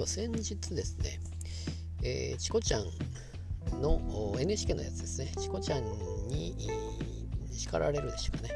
[0.00, 1.20] ば先日ですね、
[2.02, 2.84] えー、チコちゃん
[3.80, 5.32] の NHK のやつですね。
[5.38, 5.84] チコちゃん
[6.28, 6.56] に
[7.52, 8.50] 叱られるでしょうかね、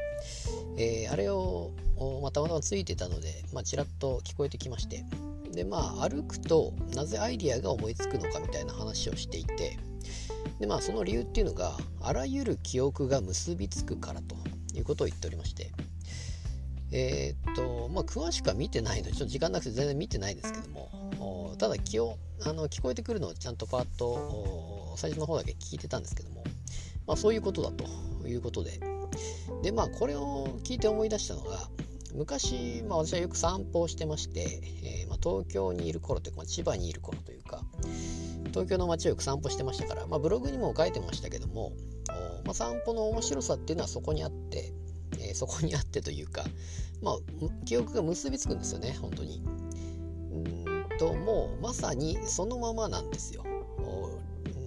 [0.77, 1.71] えー、あれを、
[2.23, 5.05] ま、たまたまついてたので、まあ、ちらっと聞こえてきまして。
[5.51, 9.77] でまあ歩くとなぜアイディアが思いつくのかみたいな話をしていて。
[10.59, 14.35] でまあその理由っていうのがあらゆる記憶が結びつくからと
[14.73, 15.71] いうことを言っておりまして。
[16.97, 26.43] えー、っとまあ詳しくは見てないのでちょっと時間なくて全然見てないですけどもただ気をあの聞こえてくるのをちゃんとパッと最初の方だけ聞いてたんですけども、
[27.05, 27.85] まあ、そういうことだと
[28.27, 28.79] いうことで。
[29.61, 31.69] でまあこれを聞いて思い出したのが
[32.13, 34.41] 昔、まあ、私はよく散歩をしてまして、
[34.83, 37.61] えー、まあ、東京にいる頃というか、まあ、千葉にいる頃というか
[38.47, 41.73] 東京の街をよく散歩してましたから、まあ、ブログにも書いてましたけども、
[42.45, 44.73] まあ、散歩の面白さっていうのはそこにあって、
[45.35, 46.43] そこにあってというか、
[47.01, 47.15] まあ、
[47.65, 49.43] 記憶が結びつくんですよね本当に。
[50.31, 50.65] うん
[50.97, 53.43] ともうまさにそのままなんですよ。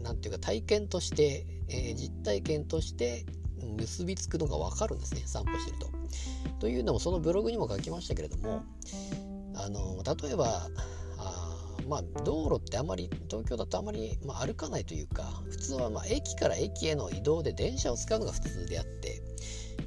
[0.03, 3.27] なんていうか体験として、えー、実体験として
[3.79, 5.91] 結びつくのが分かるんですね散歩してると。
[6.61, 8.63] というのもそのブログにも書きましたけれども
[9.55, 10.69] あの例えば
[11.89, 19.23] まあ、道路ってあまり東京だとあまり、まあ、歩かないというか普通はま駅から駅への移動で電車を使うのが普通であって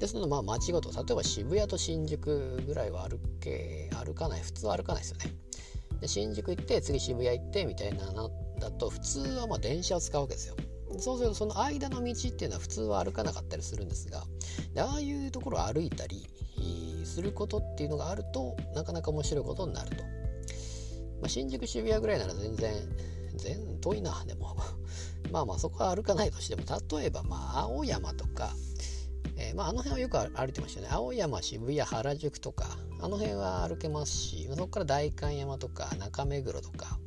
[0.01, 5.25] でそのまあ街ごと例えば渋谷と新宿ぐらいは歩け歩かない普通は歩かないですよね。
[6.01, 10.55] で新宿行って次渋谷行ってみたいなのだと普通はま電車を使うわけですよ。
[10.97, 14.23] そうするとその間の道っていうのは普通は歩かなかったりするんですが
[14.73, 16.27] でああいうところを歩いたり
[17.05, 20.03] することっていうのがあるとなかなか面白いことになると。
[21.21, 22.73] まあ、新宿渋谷ぐらいなら全然
[23.35, 24.55] 全遠いなでも。
[25.31, 26.63] まあまあそこは歩かないとしても
[26.99, 28.53] 例えばまあ青山とか、
[29.53, 30.87] まああの辺はよく歩いてましたね。
[30.91, 32.67] 青山渋谷原宿とか。
[33.03, 36.97] あの辺は歩けますしそこから代官山とか中目黒とか、ま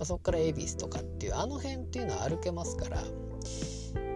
[0.00, 3.02] あ、そこから恵比寿とかっていうあの辺っていうのは歩けますから、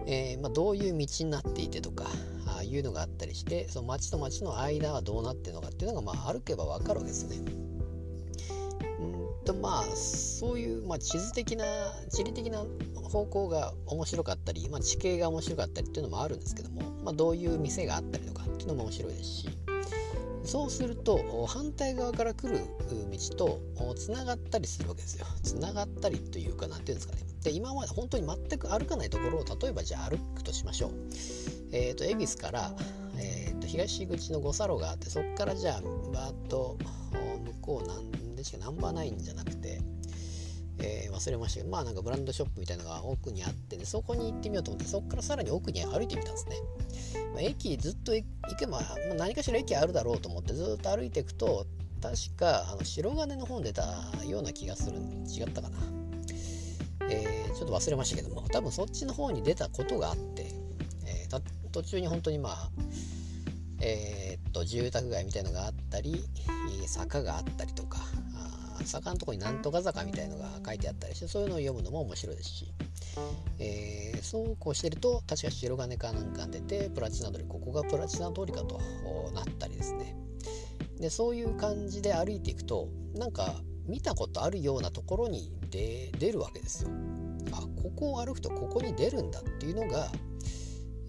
[0.05, 2.05] えー、まあ、どういう道になっていてとか
[2.45, 7.62] ああいうのがあったりしてその町と街の間はどうなってるのかっていうのがまあ歩けば分かるわけですよね。
[9.43, 11.65] とまあそういう、まあ、地図的な
[12.09, 12.63] 地理的な
[13.03, 19.49] 方向が面白かったり、まあ、地形が面白かったりっていうのもあるんですけども、まあ、どういう店があったりとかっていうのも面白いですし
[20.43, 22.59] そうすると反対側から来る
[23.11, 25.25] 道とつながったりするわけですよ。
[25.41, 27.21] つながったりというか何ていうんですかね。
[27.43, 30.91] で今まで本当に全く歩かないところを例えばじゃあ歩くとしましょう。
[31.71, 32.73] えっ、ー、と恵比寿から、
[33.17, 35.81] えー、と東口の五差路があってそこからじゃあ
[36.13, 36.77] バーッと
[37.63, 39.79] 向こう何確かナンバーナインじゃなくて、
[40.79, 46.55] えー、忘れましたけどまあなんかブランドショップみたいなのが奥にあってでそこに行ってみようと思ってそこからさらに奥に歩いてみたんですね、
[47.33, 48.25] まあ、駅ずっと行
[48.59, 51.65] けば、まあ、何かしら駅あるだろうと思ってずっと歩いていくと
[52.01, 53.83] 確かあの白金の本出た
[54.27, 55.77] ような気がする違ったかな。
[57.09, 60.47] えー、ちょっと忘れましたけども多分そっちの方に出たことがあって、
[61.05, 61.41] えー、
[61.71, 62.69] 途中に本当にまあ
[63.85, 66.23] えー、っと住宅街みたいのがあったり
[66.87, 67.99] 坂があったりとか
[68.85, 72.73] 坂のとこになんとか坂みたいのが書いてあったりしてそういうのを読むのも面白いですし、
[73.59, 78.79] えー、そうこうしてると確か白金かなんか出てプラチナ通りここがプラチナ通りかと
[79.33, 80.15] なったりですね。
[80.99, 83.55] でそういう感じで歩いていくとなんか
[83.85, 86.89] 見たことあるようなところに出るわけですよ。
[87.51, 90.09] あここを歩くとここに出るんだっていうのが、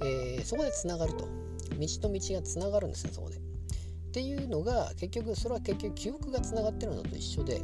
[0.03, 1.44] えー、そこでつながると。
[2.01, 3.37] と道がつながるんですよそこで。
[3.37, 3.41] っ
[4.13, 7.63] ていうのが結局それは結局記憶がつながってるのと一緒で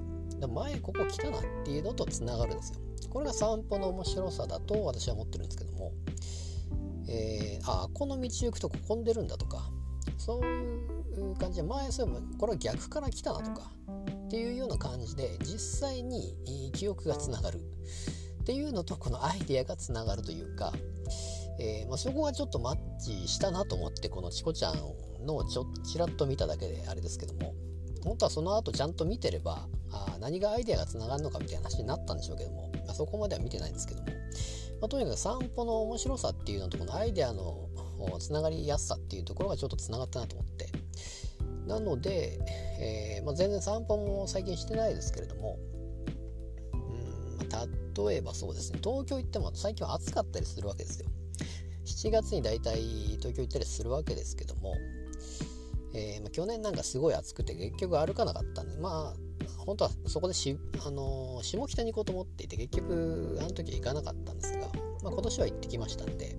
[0.48, 2.80] 前ここ来たなっていうのとつながるんですよ。
[3.10, 5.92] これが散歩の面白さだと私は思ってるんですけども、
[7.08, 9.70] えー、あこの道行くとここに出るんだとか。
[10.16, 13.70] そういう感じで前そういえばこれは逆から来たなとか。
[14.26, 16.36] っていうような感じで実際に
[16.72, 17.58] 記憶がつながる。
[18.40, 20.72] っていうのとこのアイデアがつながるというか、
[21.60, 24.74] えー、まあ、そこがちょっとマッチしたなと思ってこのチコちゃん
[25.26, 27.54] のちょちらっと見ただけであれですけども
[28.02, 37.68] 本当はその後ちゃんと見てればあ何がアイデアがつながるのかみたいな話になったんでしょうけども、まあ、そこまでは見てないんですけども、まあ、とにかく散歩の面白さっていうのとこのアイデアの
[38.18, 40.70] つながりやすさっていうところがちょっとつながったなと思って。
[41.66, 42.40] なので、
[42.80, 45.56] えー、まあ、全然散歩も最近してないですけれども
[46.72, 46.76] う
[47.46, 51.08] ん、例えばそうですね東京行っても最近は暑かったりするわけですよ。
[51.90, 52.80] 7月に大体
[53.18, 54.74] 東京行ったりするわけですけども
[55.92, 59.14] えー、まあ、去年なんかすごい暑くて結局歩かなかったんでまあ
[59.58, 64.66] 本当はそこでし、あのー、下北に行こうと思っていて結局あの時は行かなかったんですが、
[65.02, 66.36] まあ、今年は行ってきましたんで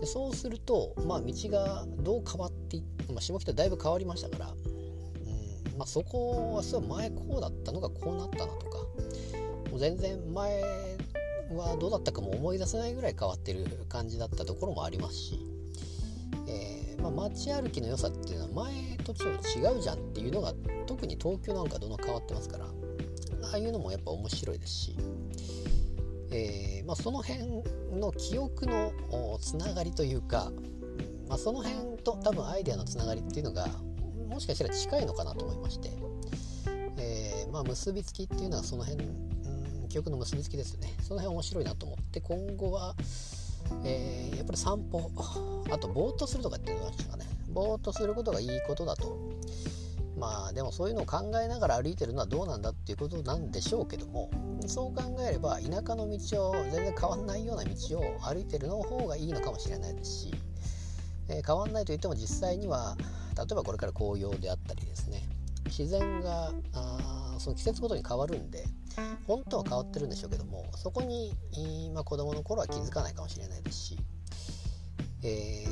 [0.00, 8.78] でそうすると、まあ、道がどう変わって、まあ、下北だいぶ変わりましたから、うんまあ、そこはそう前こうだったのがこうなったなとか
[9.70, 10.62] もう全然前
[11.56, 15.40] はどうだったかも思い出せないぐらい変わってる感じだったところもありますし、
[16.48, 20.52] えー、まあ、街歩きの良さっていうのは前とちょっと違うじゃんっていうのが
[20.86, 22.70] 特に東京なんかどんどん変わってますからあ
[23.54, 24.96] あいうのもやっぱ面白いですし、
[26.30, 27.62] えー、まあ、その辺
[27.98, 28.92] の記憶の
[29.40, 30.50] つながりというか、
[31.28, 33.68] まあ、その辺と多分アイデアのつながりっていうのが
[34.28, 35.90] もしかしたら近いのかなと思いまして、
[36.98, 39.04] えー、まあ、結びつきっていうのはその辺、
[39.92, 40.94] 記憶の結びつきですよね。
[41.02, 42.94] その辺面白いなと思って今後は、
[43.84, 45.10] えー、やっぱり散歩
[45.70, 47.26] あとぼーっとするとかっていうのはかね。
[47.50, 49.18] ぼーっとすることがいいことだと。
[50.16, 54.30] まあでもそういうのを考えながら歩いてるのはどうなんだっていうことなんでしょうけども
[54.66, 60.34] そう考えれば田舎の道を全然変わんないような道を歩いてるの方がいいのかもしれないですし、
[61.28, 62.94] えー、変わんないといっても実際には
[63.36, 65.31] 例えばこれから紅葉であったりですね
[65.76, 68.66] 自然があその季節ごとに変わるんで
[69.26, 71.34] 本当は変わってるんでしょうけどもそこに、
[71.94, 73.98] まあ、子供の頃は気づかないかもしれないですし、
[75.24, 75.64] え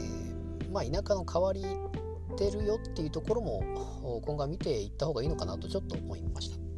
[0.64, 1.62] ー、まあ、田舎の変わり
[2.36, 3.62] てるよっていうところも
[4.24, 6.69] 今後は見ていった方がいいのかなとちょっと思いました。